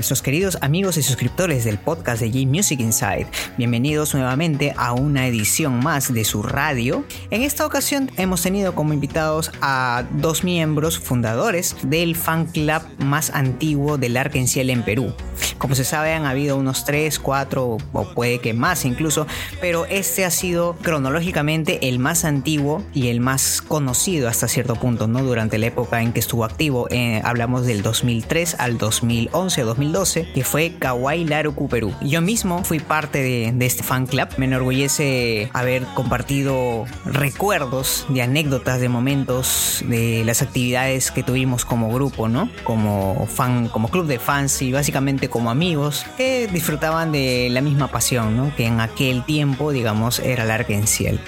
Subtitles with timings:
[0.00, 3.26] nuestros queridos amigos y suscriptores del podcast de G Music Inside.
[3.58, 7.04] Bienvenidos nuevamente a una edición más de su radio.
[7.28, 13.28] En esta ocasión hemos tenido como invitados a dos miembros fundadores del fan club más
[13.28, 15.12] antiguo del Arkenciel en Perú.
[15.60, 19.26] Como se sabe, han habido unos 3, 4 o puede que más incluso,
[19.60, 25.06] pero este ha sido cronológicamente el más antiguo y el más conocido hasta cierto punto,
[25.06, 25.22] ¿no?
[25.22, 26.88] Durante la época en que estuvo activo.
[26.90, 31.92] Eh, hablamos del 2003 al 2011 o 2012, que fue Kawaii Laruku Perú.
[32.00, 34.28] Yo mismo fui parte de, de este fan club.
[34.38, 41.92] Me enorgullece haber compartido recuerdos de anécdotas, de momentos, de las actividades que tuvimos como
[41.92, 42.48] grupo, ¿no?
[42.64, 47.88] Como fan, como club de fans y básicamente como amigos que disfrutaban de la misma
[47.88, 48.52] pasión.
[48.56, 51.20] Que en aquel tiempo, digamos, era el Arkenciel.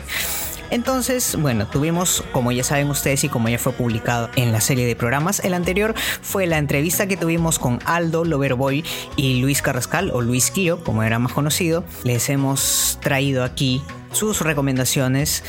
[0.72, 4.86] Entonces, bueno, tuvimos, como ya saben ustedes y como ya fue publicado en la serie
[4.86, 8.82] de programas, el anterior fue la entrevista que tuvimos con Aldo Loverboy
[9.16, 11.84] y Luis Carrascal, o Luis Kio, como era más conocido.
[12.04, 15.44] Les hemos traído aquí sus recomendaciones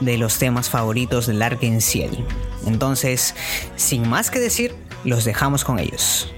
[0.00, 2.24] de los temas favoritos del Arkenciel.
[2.64, 3.34] Entonces,
[3.74, 6.32] sin más que decir, los dejamos con ellos.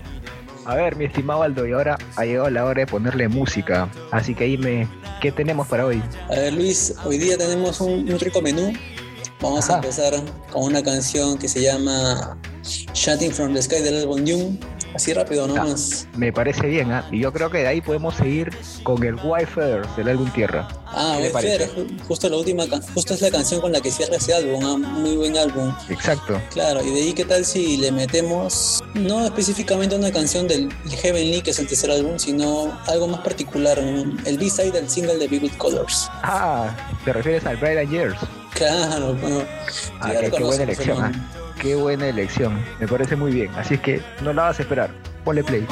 [0.64, 3.91] A ver, mi estimado Aldo, y ahora ha llegado la hora de ponerle música.
[4.11, 4.89] Así que dime,
[5.20, 6.03] ¿qué tenemos para hoy?
[6.28, 8.72] A ver, Luis, hoy día tenemos un, un rico menú.
[9.41, 9.75] Vamos Ajá.
[9.75, 10.12] a empezar
[10.53, 14.58] con una canción que se llama Shutting from the Sky del álbum Dune.
[14.94, 16.06] Así rápido nomás.
[16.16, 17.06] Me parece bien, ¿ah?
[17.10, 18.50] Y yo creo que de ahí podemos seguir
[18.83, 19.60] con el Wi-Fi
[19.97, 20.66] del álbum Tierra.
[20.86, 21.80] Ah, ¿Qué le Wayfarer, parece?
[21.94, 24.77] ju- justo la última, justo es la canción con la que cierra ese álbum, ah,
[24.77, 25.72] muy buen álbum.
[25.88, 26.41] Exacto.
[26.52, 30.69] Claro, y de ahí qué tal si le metemos, no específicamente una canción del
[31.03, 35.28] Heavenly, que es el tercer álbum, sino algo más particular, el B-side del single de
[35.28, 36.09] Vivid Colors.
[36.22, 38.19] Ah, te refieres al Bright Years.
[38.54, 39.42] Claro, bueno.
[40.00, 41.25] Ah, qué, buena elección, hermano.
[41.60, 42.59] Qué buena elección.
[42.81, 43.50] Me parece muy bien.
[43.56, 44.91] Así es que no la vas a esperar.
[45.25, 45.66] Ponle play.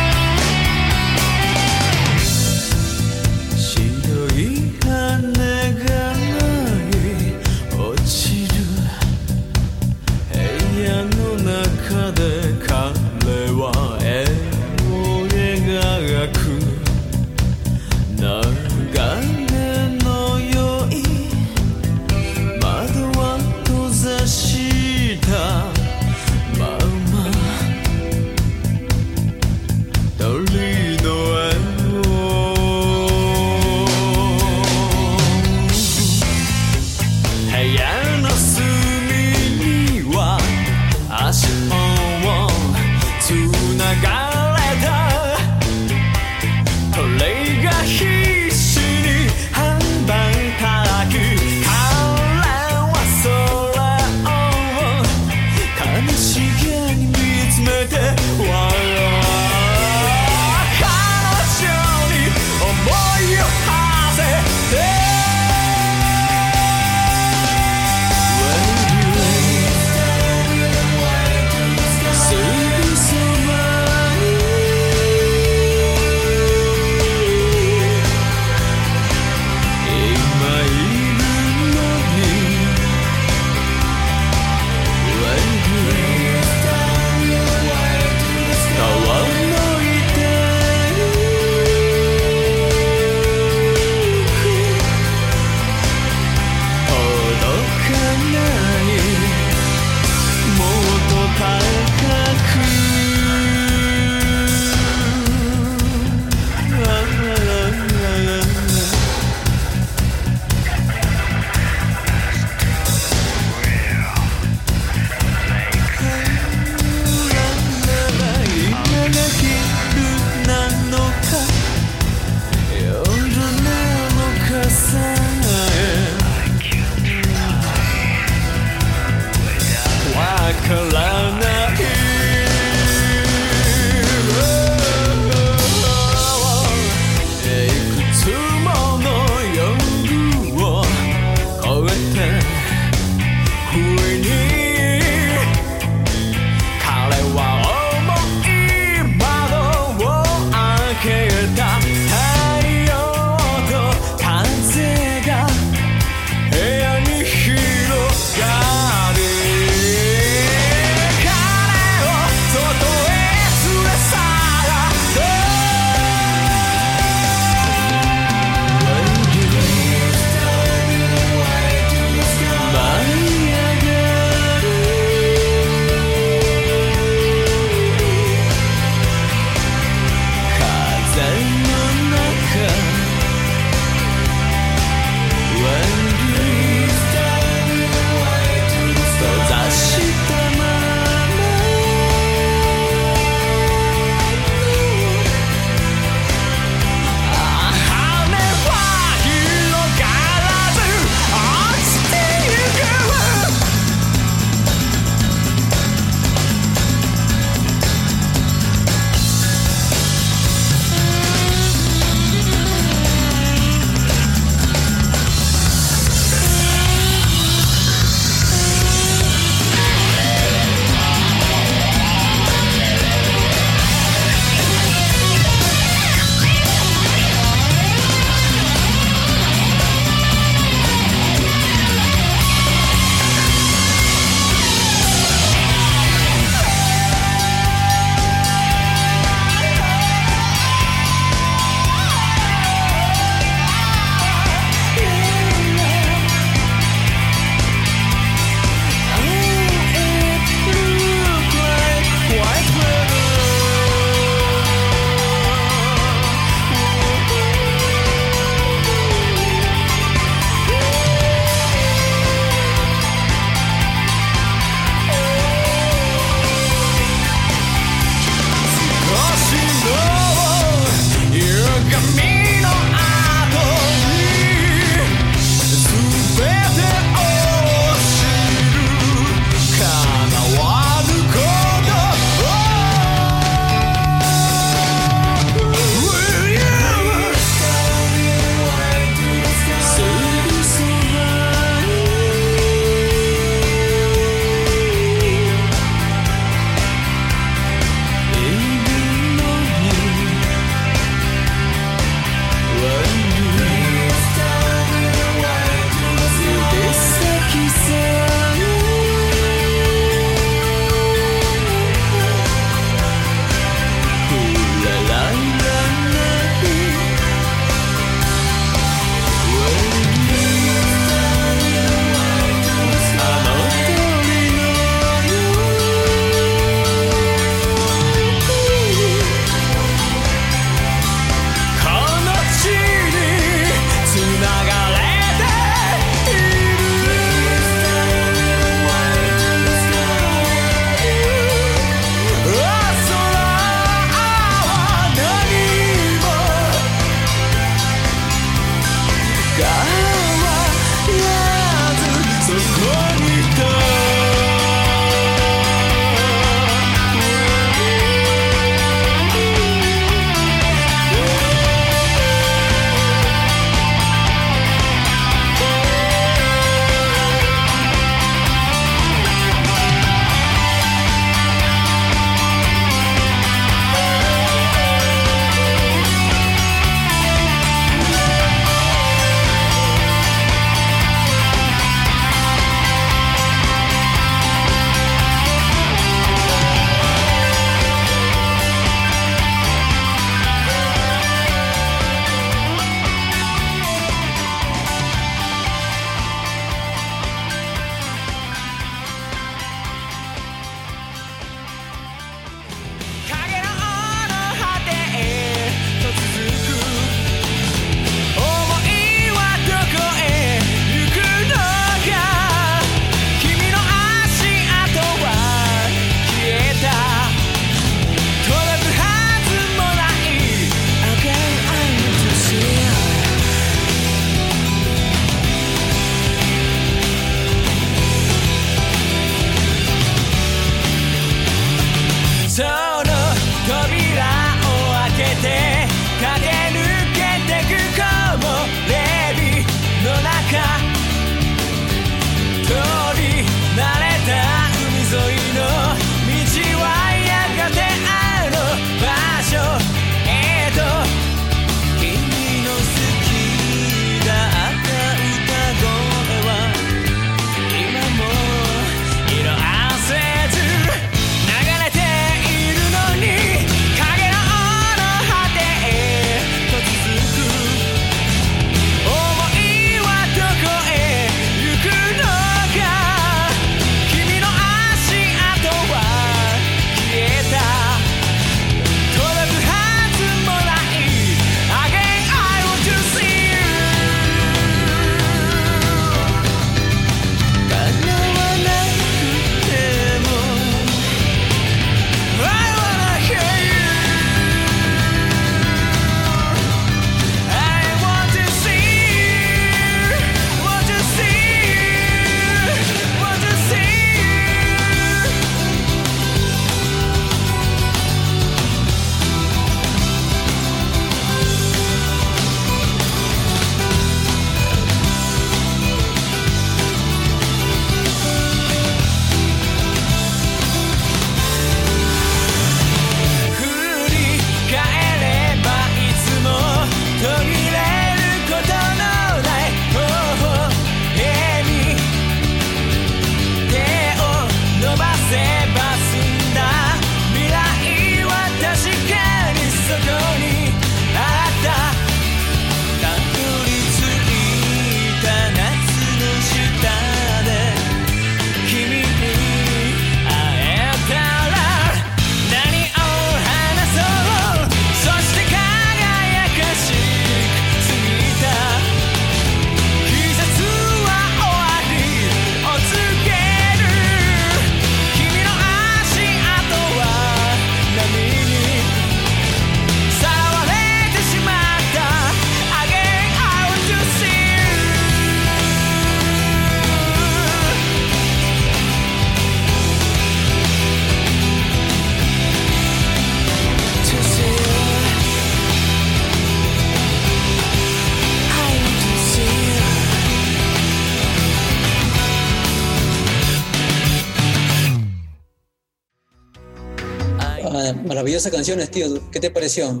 [598.46, 599.30] Maravillosas canciones, tío.
[599.30, 600.00] ¿Qué te pareció?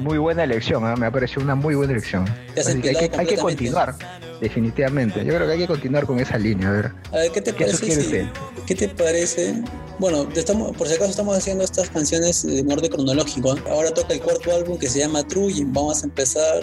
[0.00, 0.94] Muy buena elección, ¿ah?
[0.94, 2.24] me ha parecido una muy buena elección.
[2.54, 3.40] Te has Así que hay, que, hay que completamente.
[3.72, 3.94] continuar,
[4.42, 5.24] definitivamente.
[5.24, 6.92] Yo creo que hay que continuar con esa línea, a ver.
[7.12, 8.02] A ver, ¿qué te ¿Qué parece?
[8.02, 8.28] si-?
[8.66, 9.62] ¿Qué te parece?
[9.98, 13.56] Bueno, estamos, por si acaso estamos haciendo estas canciones en orden cronológico.
[13.56, 13.62] ¿eh?
[13.70, 16.62] Ahora toca el cuarto álbum que se llama True y vamos a empezar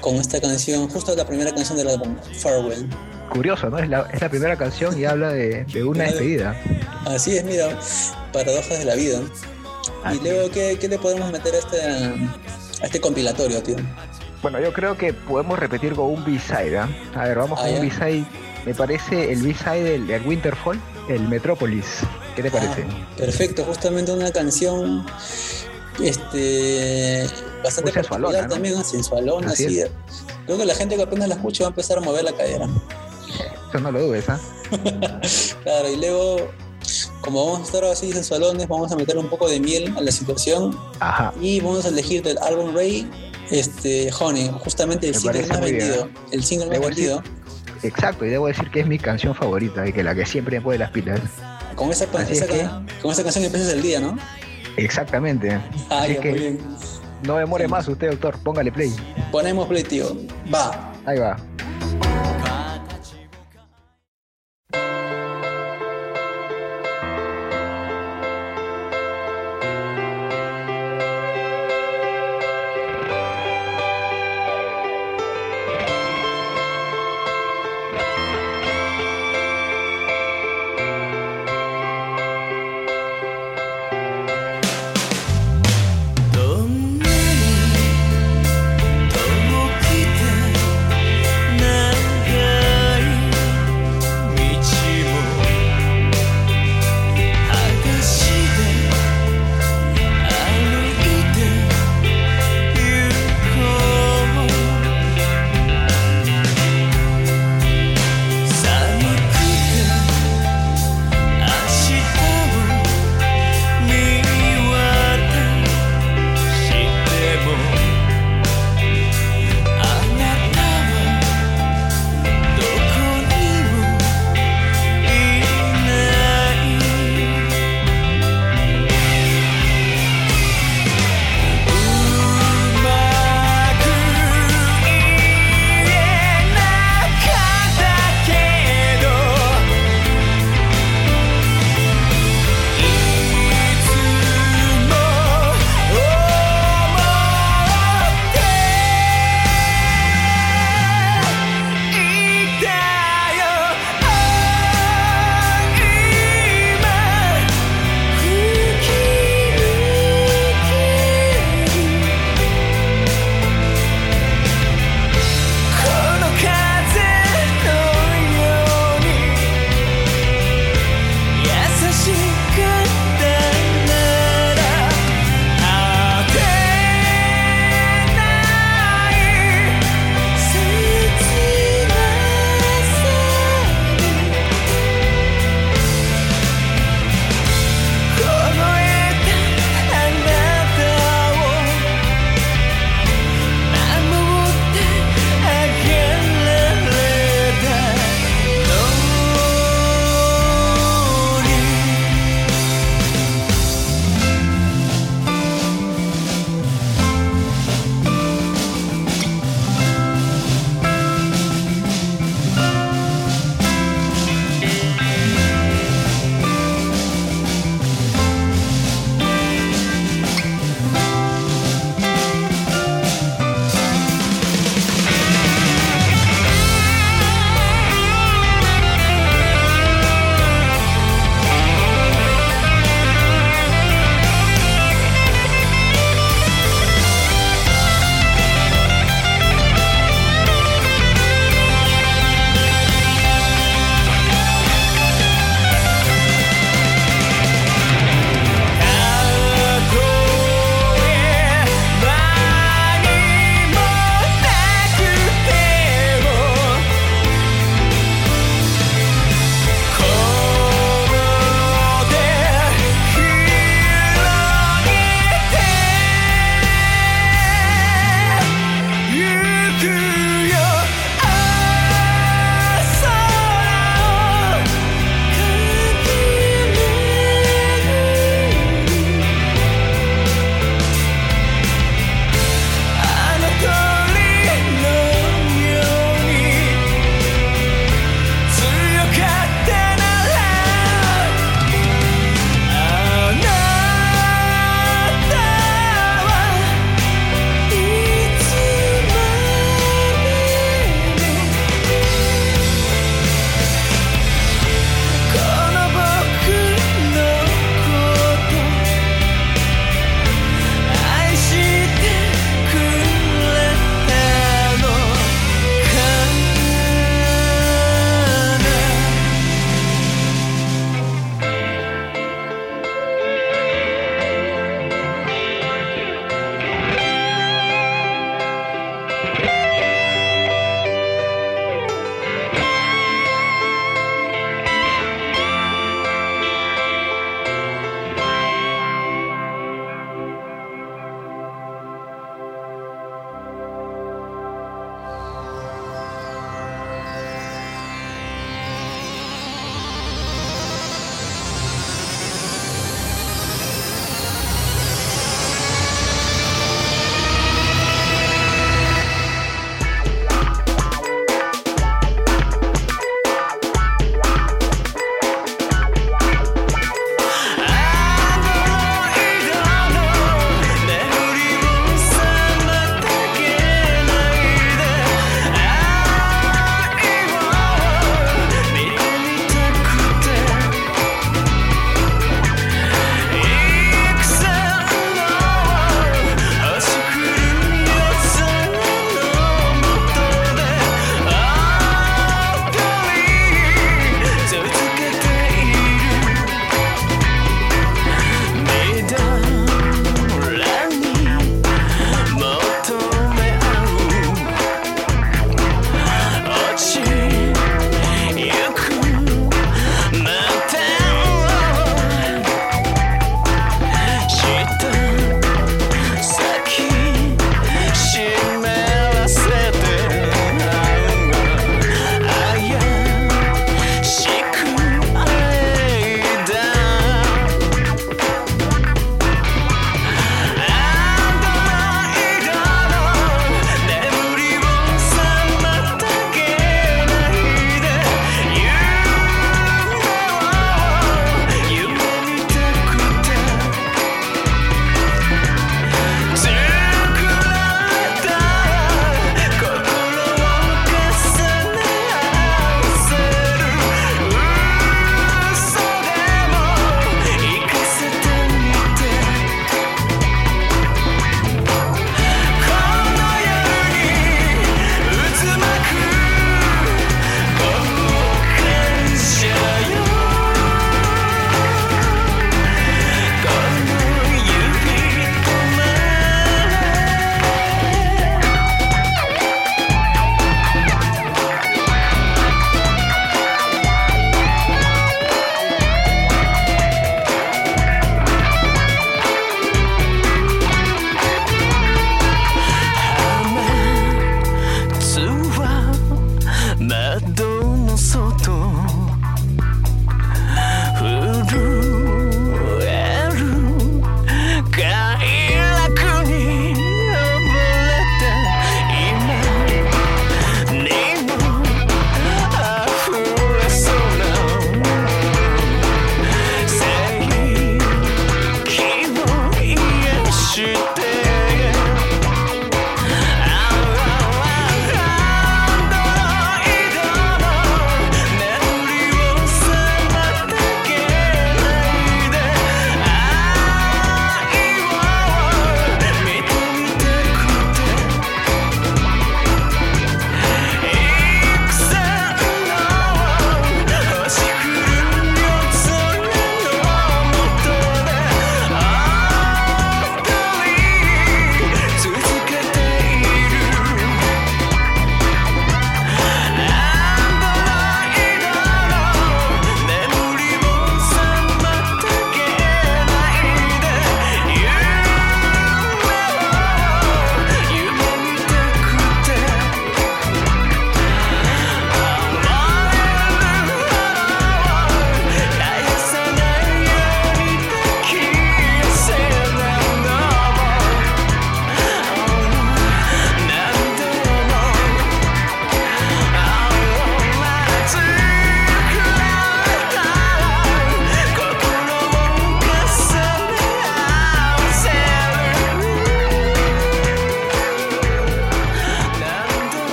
[0.00, 2.88] con esta canción, justo la primera canción del álbum, Farewell.
[3.30, 3.78] Curioso, ¿no?
[3.80, 6.56] Es la, es la primera canción y habla de, de una despedida.
[7.06, 7.76] Así es, mira,
[8.32, 9.20] paradojas de la vida.
[10.04, 13.76] Así y luego, ¿qué, qué le podemos meter a este, a este compilatorio, tío?
[14.42, 16.88] Bueno, yo creo que podemos repetir con un B-side, ¿ah?
[17.14, 17.80] A ver, vamos Ah, con un.
[17.88, 18.24] B-side.
[18.66, 21.86] Me parece el B-side del, del Winterfall, el Metropolis.
[22.36, 22.84] ¿Qué te parece?
[22.88, 25.04] Ah, perfecto, justamente una canción
[26.00, 27.26] este
[27.64, 28.54] bastante sensualona, particular ¿no?
[28.54, 29.90] también, sensualona, Así así.
[30.46, 32.68] Creo que la gente que apenas la escucha va a empezar a mover la cadera.
[33.68, 34.38] Eso no lo dudes, ¿ah?
[35.64, 36.48] Claro, y luego,
[37.28, 40.10] como vamos a estar así sensualones, vamos a meter un poco de miel a la
[40.10, 41.34] situación Ajá.
[41.42, 43.06] y vamos a elegir del álbum Ray,
[43.50, 46.08] este, Honey, justamente el Me single más muy bien, vendido.
[46.32, 47.22] El single más decir- vendido.
[47.82, 50.64] Exacto, y debo decir que es mi canción favorita y que la que siempre me
[50.64, 51.20] pone las pilas.
[51.74, 52.68] Con esa, esa es que-
[53.02, 54.16] con esa canción empiezas el día, ¿no?
[54.78, 55.60] Exactamente.
[55.90, 56.58] Ah, ya, que muy bien.
[57.24, 58.38] no demore más usted, doctor.
[58.42, 58.94] Póngale play.
[59.30, 60.16] Ponemos play, tío.
[60.52, 60.92] Va.
[61.04, 61.36] Ahí va.「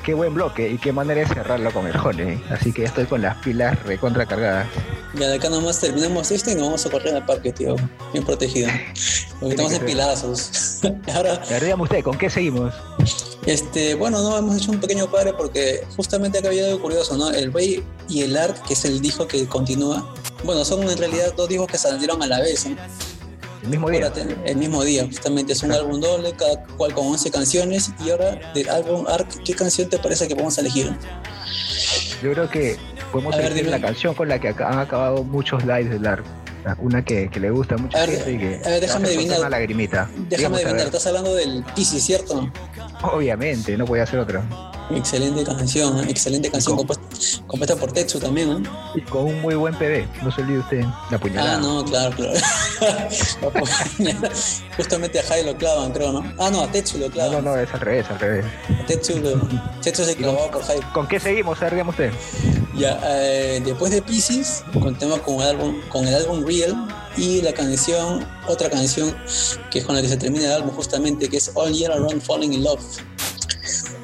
[0.00, 2.42] Qué buen bloque y qué manera de cerrarlo con el Honey.
[2.50, 4.66] Así que ya estoy con las pilas recontra cargadas.
[5.14, 7.76] Ya de acá nomás terminamos esto y nos vamos a correr al parque, tío.
[8.12, 8.68] Bien protegido.
[9.40, 10.80] Porque estamos en pilazos.
[11.14, 11.40] Ahora.
[11.78, 12.74] Usted, ¿con qué seguimos?
[13.46, 17.30] Este, bueno, no, hemos hecho un pequeño padre porque justamente acá había algo curioso, ¿no?
[17.30, 20.14] El Way y el Ark, que es el disco que continúa.
[20.44, 22.76] Bueno, son en realidad dos discos que salieron a la vez, ¿no?
[23.64, 24.12] El mismo día.
[24.44, 25.54] El mismo día, justamente.
[25.54, 27.90] Es un álbum doble, cada cual con 11 canciones.
[28.04, 30.94] Y ahora, del álbum Ark, ¿qué canción te parece que vamos a elegir?
[32.22, 32.76] Yo creo que
[33.10, 36.24] podemos elegir la canción con la que han acabado muchos lives del Ark.
[36.78, 37.96] Una que, que, le gusta mucho.
[37.96, 39.40] A ver, y que a ver déjame adivinar.
[39.40, 40.10] Una lagrimita.
[40.28, 42.50] Déjame adivinar, estás hablando del Pisces, ¿cierto?
[43.12, 44.42] Obviamente, no podía ser otra.
[44.90, 46.06] Excelente canción, ¿eh?
[46.10, 47.04] excelente canción compuesta,
[47.46, 48.70] compuesta, por Tetsu también, ¿no?
[48.94, 51.56] Y con un muy buen PD, no se olvide usted la puñalada.
[51.56, 52.34] Ah, no, claro, claro.
[54.76, 56.24] Justamente a Jai lo clavan, creo, ¿no?
[56.38, 57.32] Ah, no, a Tetsu lo clavan.
[57.32, 58.44] No, no, no, es al revés, al revés.
[58.82, 59.40] A Tetsu, lo,
[59.82, 60.80] Tetsu se clavó por Jai.
[60.92, 61.58] ¿Con qué seguimos?
[61.60, 62.12] Dígame usted.
[62.76, 66.74] Ya, eh, después de Pisces, contemos con el álbum, con el álbum Real
[67.16, 69.14] y la canción, otra canción
[69.70, 72.20] que es con la que se termina el álbum justamente, que es All Year Around
[72.22, 72.80] Falling in Love.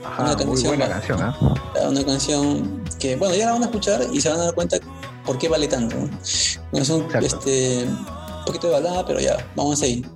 [0.04, 1.86] Ajá, una canción, muy buena canción, ¿eh?
[1.88, 4.78] Una canción que, bueno, ya la van a escuchar y se van a dar cuenta
[5.24, 5.96] por qué vale tanto.
[5.96, 6.78] ¿no?
[6.78, 10.06] Es un, este, un poquito de balada, pero ya, vamos a ir.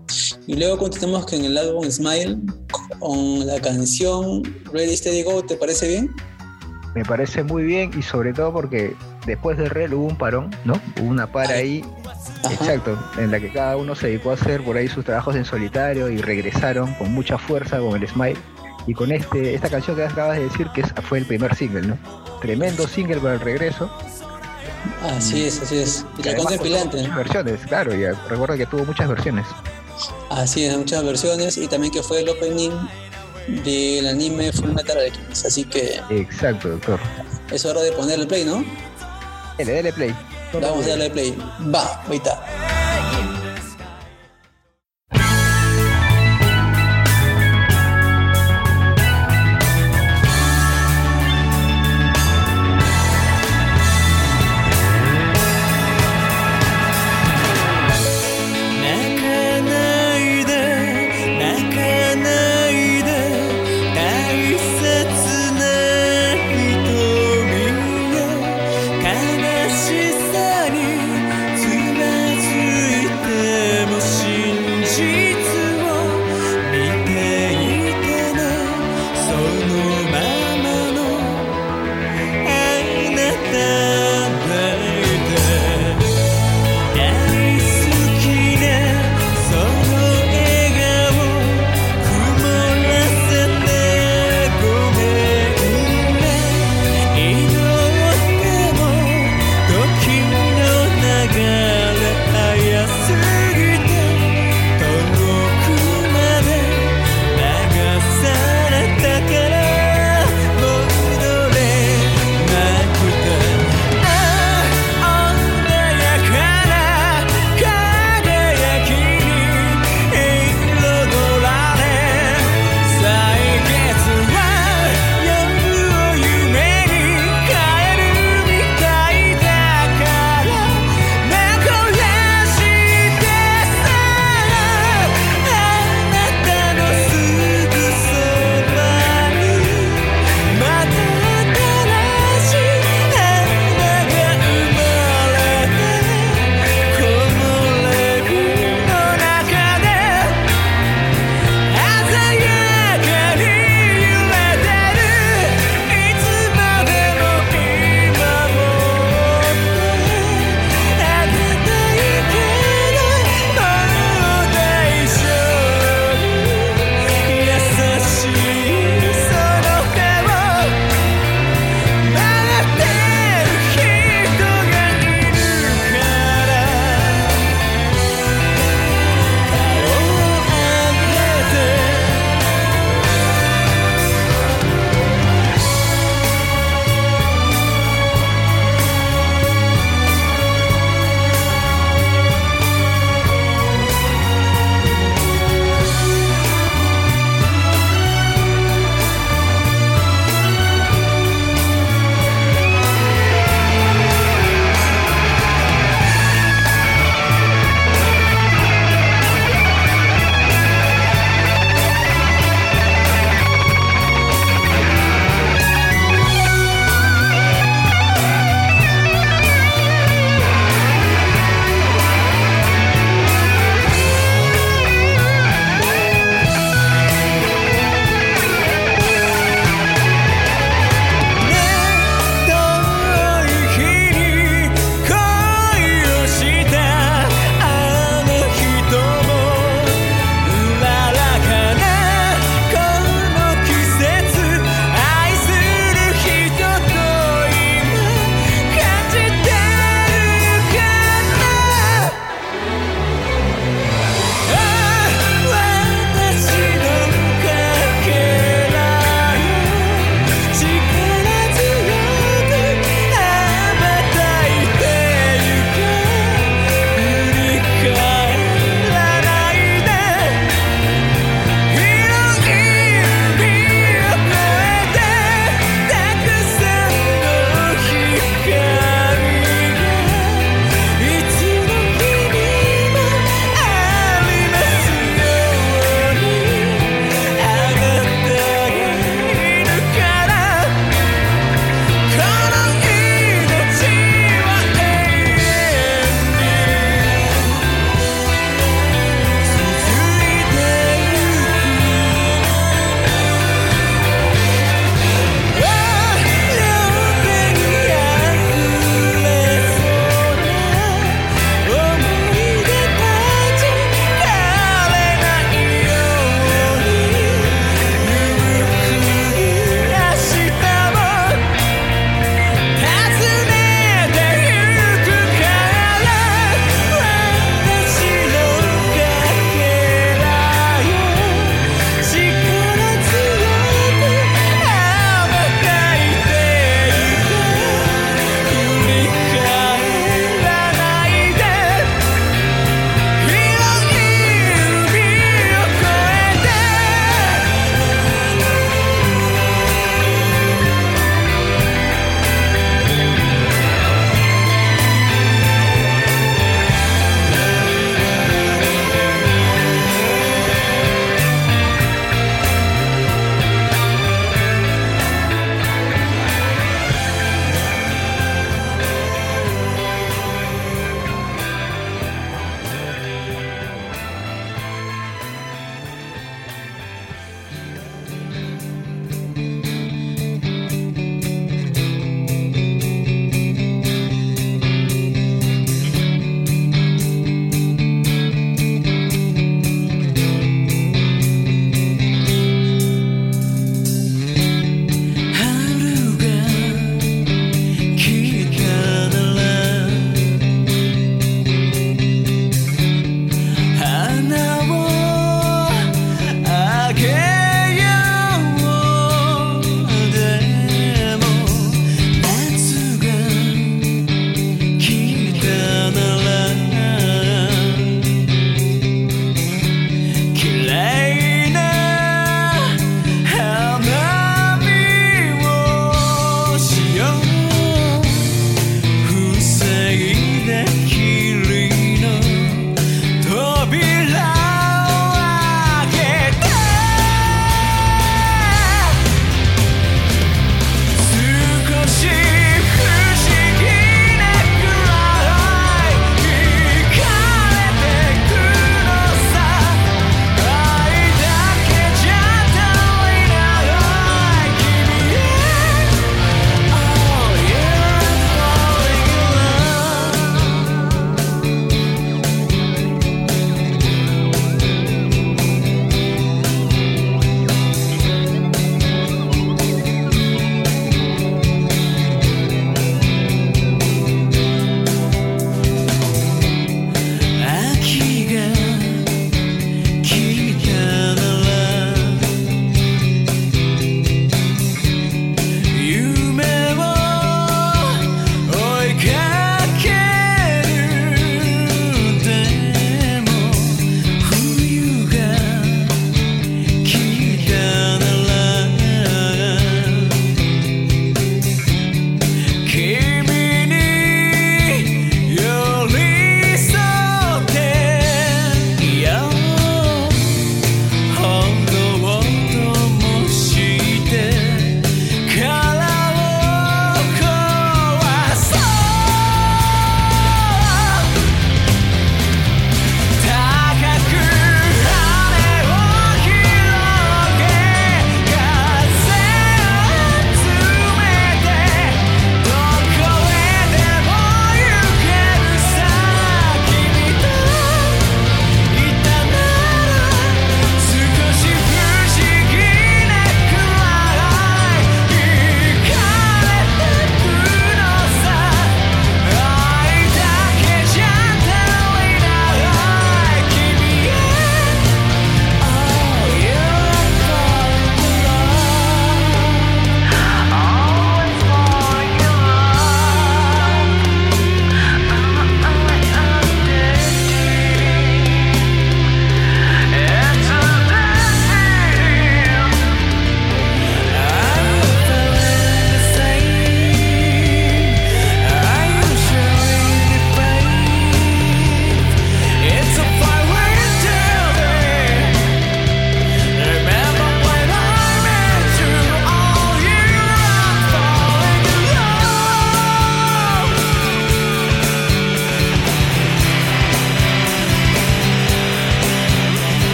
[0.47, 2.39] Y luego continuamos con el álbum Smile,
[2.99, 4.43] con la canción
[4.73, 6.15] Ready Steady Go, ¿te parece bien?
[6.95, 8.95] Me parece muy bien y sobre todo porque
[9.27, 10.81] después del Real hubo un parón, ¿no?
[11.01, 11.85] Hubo una para ahí,
[12.43, 12.55] Ajá.
[12.55, 15.45] exacto, en la que cada uno se dedicó a hacer por ahí sus trabajos en
[15.45, 18.39] solitario y regresaron con mucha fuerza con el Smile
[18.87, 21.99] y con este esta canción que acabas de decir que fue el primer single, ¿no?
[22.41, 23.91] Tremendo single para el regreso.
[25.03, 26.05] Así es, así es.
[26.19, 26.99] Y la compilante.
[26.99, 29.47] Muchas versiones, claro, y recuerdo que tuvo muchas versiones.
[30.31, 32.73] Así es, muchas versiones y también que fue el opening
[33.65, 36.01] del anime Full Metal Alchemist, así que...
[36.11, 36.99] Exacto, doctor.
[37.51, 38.65] Es hora de ponerle play, ¿no?
[39.59, 40.15] Dale, dale play.
[40.61, 41.37] Vamos a darle play.
[41.73, 42.84] Va, ahorita.
[42.84, 42.84] し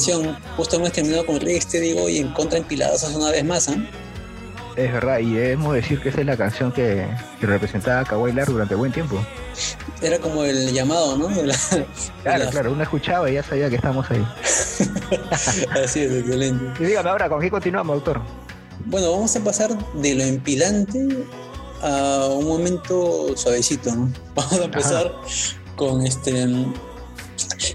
[0.00, 0.36] canción.
[0.56, 3.68] Justo hemos terminado con este digo, y en contra empiladas una vez más.
[3.68, 3.86] ¿eh?
[4.76, 7.06] Es verdad, y debemos decir que esa es la canción que,
[7.40, 9.20] representaba a Kawhi durante buen tiempo.
[10.00, 11.28] Era como el llamado, ¿no?
[12.22, 14.26] claro, claro, uno escuchaba y ya sabía que estamos ahí.
[15.84, 16.82] Así es, excelente.
[16.82, 18.22] Y dígame ahora, ¿con qué continuamos, doctor?
[18.86, 21.26] Bueno, vamos a pasar de lo empilante
[21.82, 24.10] a un momento suavecito, ¿no?
[24.34, 25.12] Vamos a empezar
[25.76, 26.46] con este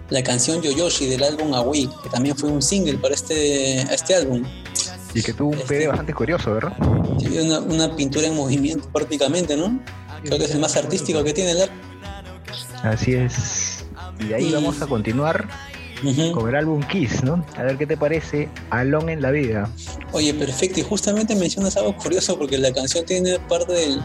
[0.09, 4.43] la canción Yoyoshi del álbum Awi, que también fue un single para este, este álbum.
[5.13, 6.73] Y que tuvo un este, PD bastante curioso, ¿verdad?
[7.19, 9.79] Sí, una, una, pintura en movimiento prácticamente, ¿no?
[10.23, 11.77] Creo que es el más artístico que tiene el álbum.
[12.83, 13.85] Así es.
[14.19, 15.47] Y ahí vamos a continuar
[16.33, 17.43] con el álbum Kiss, ¿no?
[17.55, 19.69] A ver qué te parece Alone en la vida.
[20.11, 20.79] Oye, perfecto.
[20.79, 24.01] Y justamente mencionas algo curioso porque la canción tiene parte del,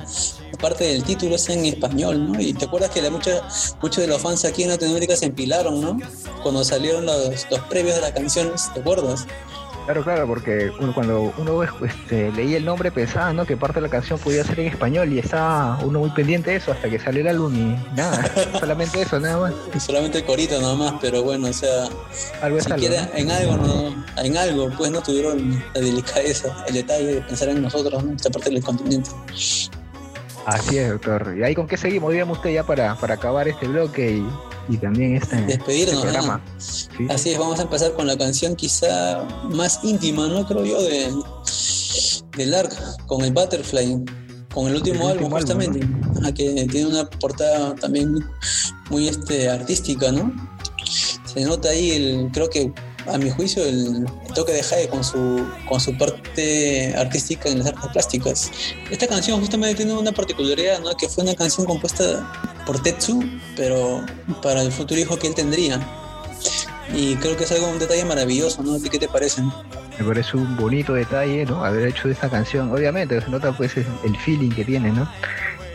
[0.61, 2.41] parte del título es en español, ¿no?
[2.41, 3.43] Y te acuerdas que la mucha,
[3.83, 5.99] muchos de los fans aquí en Latinoamérica se empilaron, ¿no?
[6.43, 9.27] Cuando salieron los, los previos de las canciones, ¿te acuerdas?
[9.85, 13.45] Claro, claro, porque uno, cuando uno este, leía el nombre pensaba ¿no?
[13.45, 16.57] que parte de la canción podía ser en español y estaba uno muy pendiente de
[16.57, 19.83] eso hasta que salió el álbum y nada, solamente eso, nada más.
[19.83, 21.89] solamente el corito nada más, pero bueno, o sea,
[22.43, 27.21] algo siquiera en algo, no, en algo, pues no tuvieron la delicadeza, el detalle de
[27.23, 28.13] pensar en nosotros, ¿no?
[28.13, 29.11] esta parte del continente.
[30.47, 31.35] Así es, doctor.
[31.39, 32.13] ¿Y ahí con qué seguimos?
[32.13, 34.27] Dígame usted ya para, para acabar este bloque y
[34.69, 36.03] y también este, despedirnos.
[36.03, 36.45] programa.
[37.09, 40.47] Así es, vamos a empezar con la canción quizá más íntima, ¿no?
[40.47, 41.13] Creo yo, de,
[42.37, 44.05] del ARC, con el Butterfly,
[44.53, 45.81] con el último, álbum, justamente,
[46.35, 48.15] que tiene una portada también
[48.91, 50.33] muy, este, artística, ¿no?
[51.25, 52.73] Se nota ahí, el, creo que
[53.07, 57.69] a mi juicio, el, toque de Jae con su, con su parte artística en las
[57.69, 58.51] artes plásticas.
[58.91, 60.95] Esta canción justamente tiene una particularidad, ¿no?
[60.97, 62.31] que fue una canción compuesta
[62.67, 63.23] por Tetsu,
[63.57, 64.05] pero
[64.43, 65.81] para el futuro hijo que él tendría.
[66.95, 68.75] Y creo que es algo, un detalle maravilloso, ¿no?
[68.75, 69.43] ¿A ti qué te parece?
[69.43, 71.65] Me parece un bonito detalle, ¿no?
[71.65, 72.73] Haber hecho esta canción.
[72.73, 75.09] Obviamente, se nota pues el feeling que tiene, ¿no?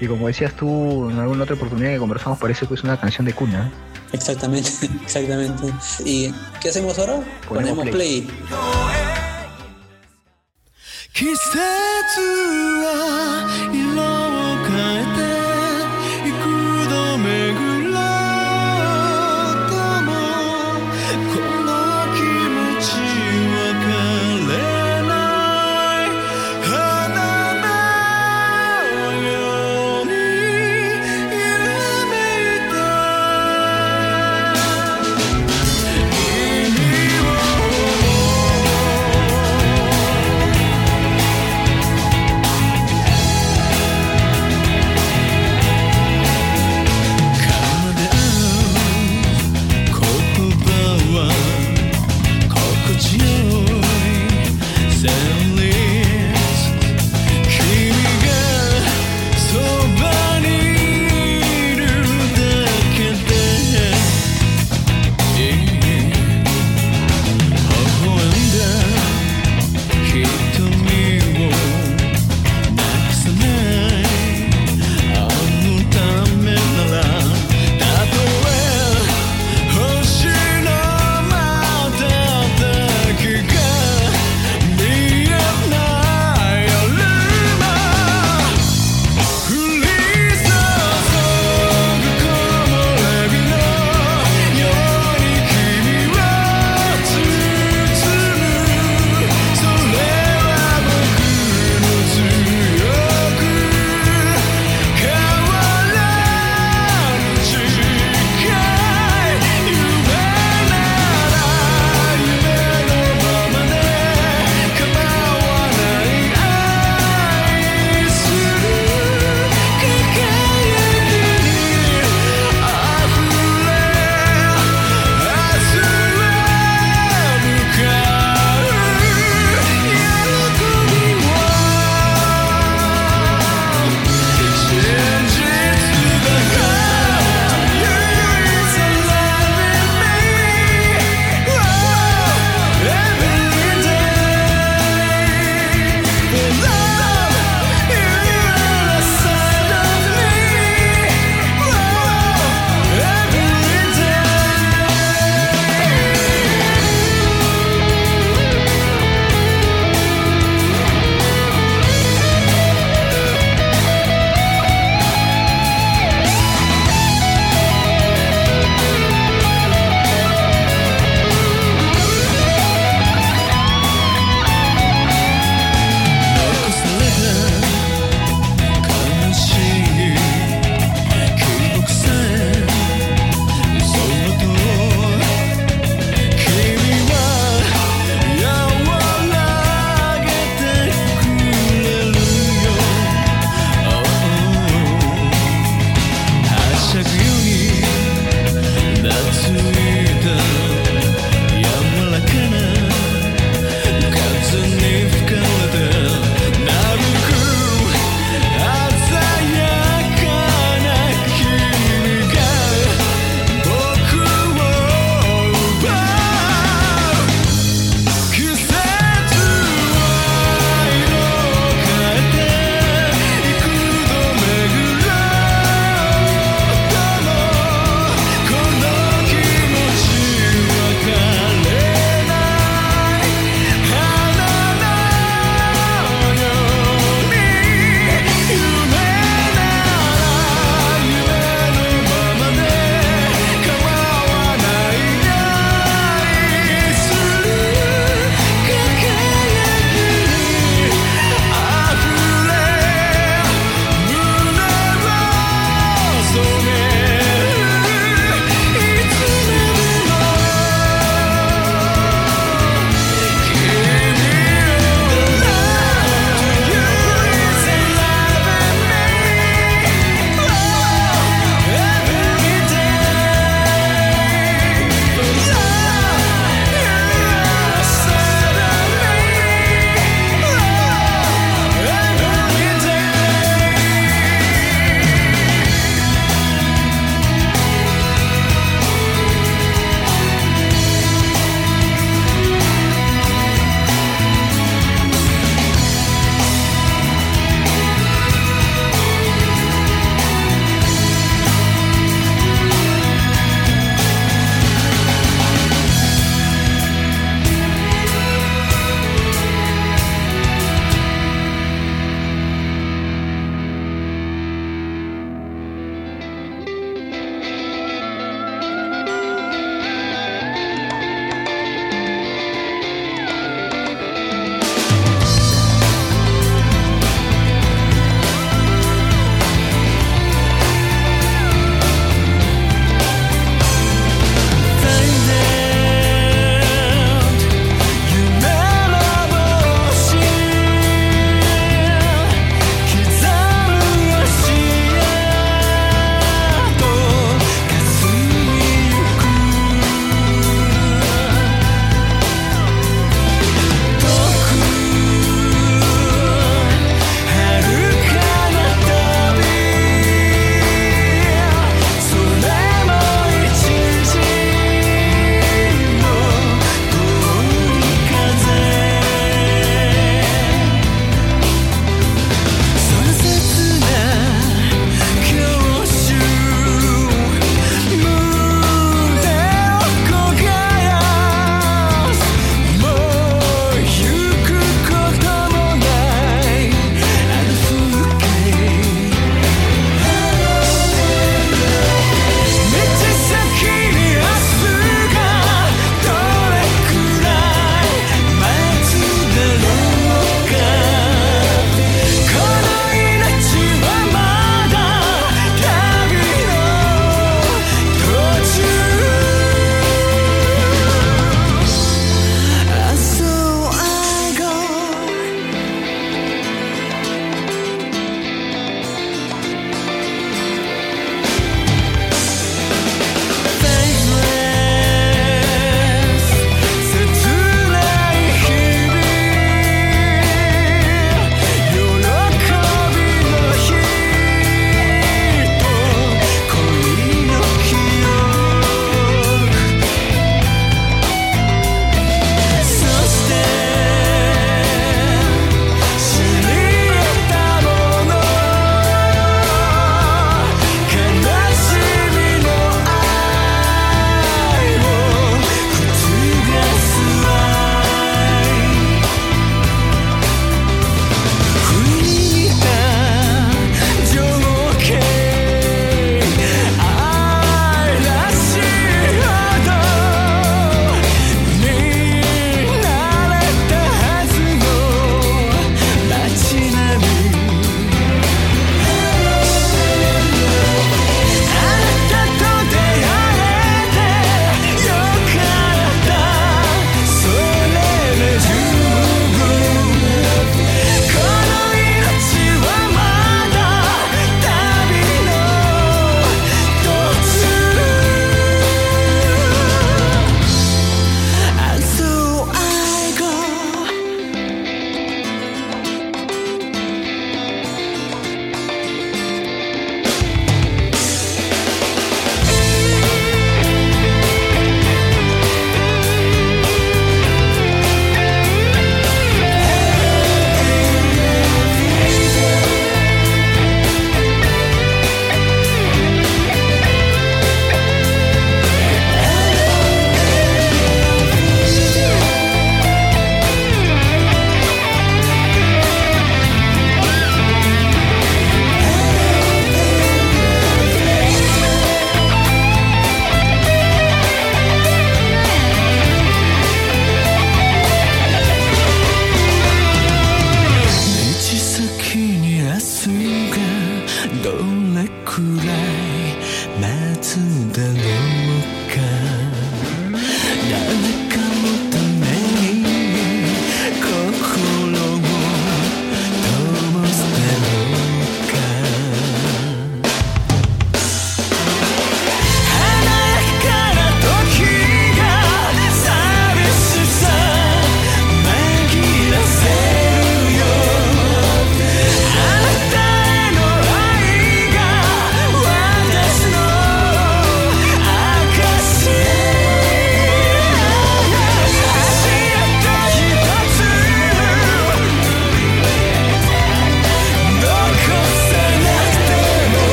[0.00, 3.26] Y como decías tú en alguna otra oportunidad que conversamos, parece que es una canción
[3.26, 3.70] de cuna.
[4.12, 4.70] Exactamente,
[5.02, 5.72] exactamente.
[6.04, 7.20] ¿Y qué hacemos ahora?
[7.48, 8.28] Ponemos, play.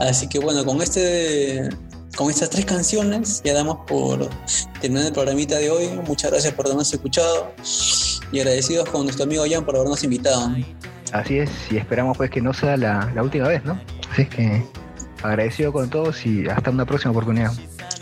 [0.00, 1.68] Así que bueno, con este
[2.16, 4.28] con estas tres canciones ya damos por
[4.80, 5.88] terminar el programita de hoy.
[6.06, 7.52] Muchas gracias por habernos escuchado
[8.32, 10.54] y agradecidos con nuestro amigo Jan por habernos invitado.
[11.12, 13.80] Así es, y esperamos pues que no sea la, la última vez, ¿no?
[14.10, 14.62] Así es que
[15.22, 17.52] agradecido con todos y hasta una próxima oportunidad.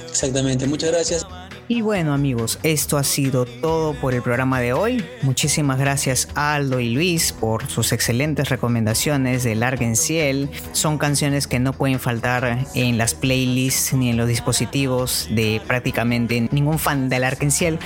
[0.09, 1.27] Exactamente, muchas gracias.
[1.71, 5.05] Y bueno amigos, esto ha sido todo por el programa de hoy.
[5.21, 9.55] Muchísimas gracias a Aldo y Luis por sus excelentes recomendaciones de
[9.95, 10.49] Ciel.
[10.73, 16.49] Son canciones que no pueden faltar en las playlists ni en los dispositivos de prácticamente
[16.53, 17.79] ningún fan del Ciel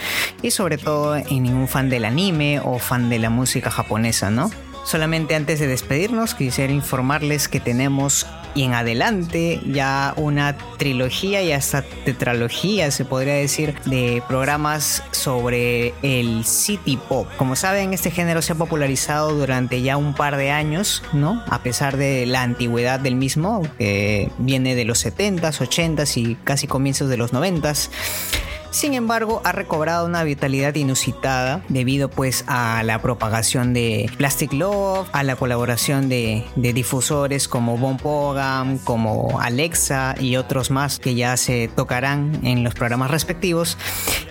[0.42, 4.48] y sobre todo en ningún fan del anime o fan de la música japonesa, ¿no?
[4.84, 11.52] Solamente antes de despedirnos quisiera informarles que tenemos y en adelante ya una trilogía y
[11.52, 17.26] hasta tetralogía se podría decir de programas sobre el city pop.
[17.36, 21.42] Como saben, este género se ha popularizado durante ya un par de años, ¿no?
[21.48, 26.66] A pesar de la antigüedad del mismo, que viene de los 70s, 80s y casi
[26.66, 27.90] comienzos de los 90s.
[28.72, 35.10] Sin embargo, ha recobrado una vitalidad inusitada debido pues a la propagación de Plastic Love,
[35.12, 41.68] a la colaboración de, difusores como Pogam, como Alexa y otros más que ya se
[41.68, 43.76] tocarán en los programas respectivos.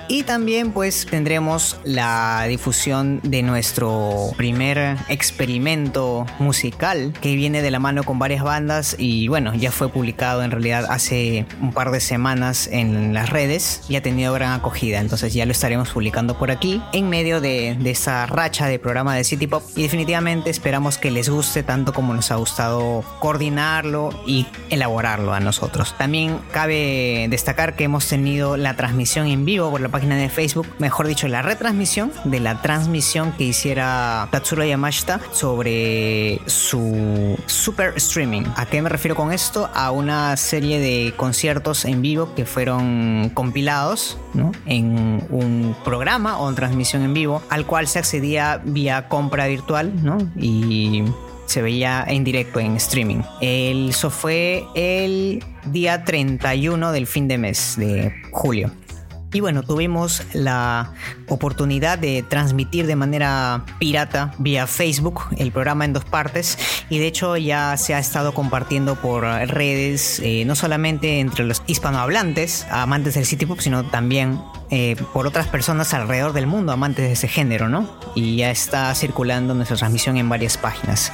[0.07, 7.79] Y también pues tendremos la difusión de nuestro primer experimento musical que viene de la
[7.79, 12.01] mano con varias bandas y bueno, ya fue publicado en realidad hace un par de
[12.01, 16.51] semanas en las redes y ha tenido gran acogida, entonces ya lo estaremos publicando por
[16.51, 20.97] aquí en medio de, de esa racha de programa de City Pop y definitivamente esperamos
[20.97, 25.95] que les guste tanto como nos ha gustado coordinarlo y elaborarlo a nosotros.
[25.97, 30.67] También cabe destacar que hemos tenido la transmisión en vivo por la página de Facebook,
[30.79, 38.43] mejor dicho, la retransmisión de la transmisión que hiciera Tatsuro Yamashita sobre su super streaming.
[38.55, 39.69] ¿A qué me refiero con esto?
[39.73, 44.17] A una serie de conciertos en vivo que fueron compilados
[44.65, 49.91] en un programa o en transmisión en vivo al cual se accedía vía compra virtual
[50.03, 50.17] ¿no?
[50.35, 51.03] y
[51.45, 53.21] se veía en directo en streaming.
[53.41, 58.71] Eso fue el día 31 del fin de mes de julio.
[59.33, 60.93] Y bueno, tuvimos la
[61.33, 66.57] oportunidad de transmitir de manera pirata vía Facebook el programa en dos partes
[66.89, 71.63] y de hecho ya se ha estado compartiendo por redes, eh, no solamente entre los
[71.67, 74.39] hispanohablantes, amantes del City Pop, sino también
[74.73, 77.89] eh, por otras personas alrededor del mundo amantes de ese género, ¿no?
[78.15, 81.11] Y ya está circulando nuestra transmisión en varias páginas.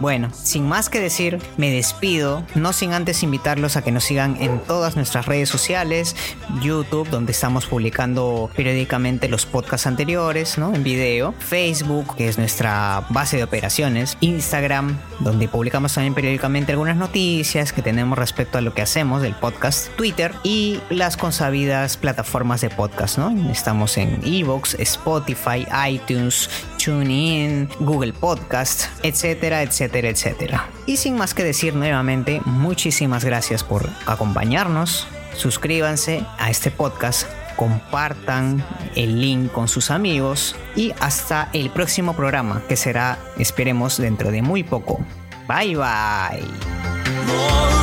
[0.00, 4.38] Bueno, sin más que decir, me despido, no sin antes invitarlos a que nos sigan
[4.40, 6.16] en todas nuestras redes sociales,
[6.62, 10.74] YouTube, donde estamos publicando periódicamente los podcasts anteriores, ¿no?
[10.74, 16.96] En video, Facebook, que es nuestra base de operaciones, Instagram, donde publicamos también periódicamente algunas
[16.96, 22.62] noticias que tenemos respecto a lo que hacemos del podcast, Twitter y las consabidas plataformas
[22.62, 23.30] de podcast, ¿no?
[23.48, 26.50] Estamos en Evox, Spotify, iTunes,
[26.84, 30.68] TuneIn, Google Podcast, etcétera, etcétera, etcétera.
[30.86, 35.06] Y sin más que decir nuevamente, muchísimas gracias por acompañarnos.
[35.36, 37.28] Suscríbanse a este podcast,
[37.58, 38.64] compartan
[38.94, 44.42] el link con sus amigos y hasta el próximo programa que será, esperemos, dentro de
[44.42, 45.04] muy poco.
[45.48, 47.77] Bye bye.